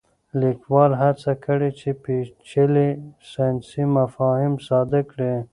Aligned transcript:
لیکوال 0.41 0.91
هڅه 1.01 1.31
کړې 1.45 1.69
چې 1.79 1.89
پېچلي 2.03 2.89
ساینسي 3.31 3.83
مفاهیم 3.97 4.53
ساده 4.67 5.01
کړي. 5.11 5.33